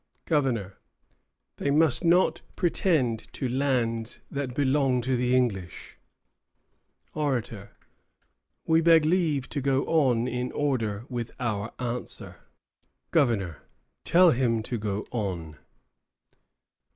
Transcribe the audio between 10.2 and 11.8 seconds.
in order with our